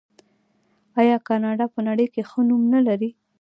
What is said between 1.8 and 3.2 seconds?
نړۍ کې ښه نوم نلري؟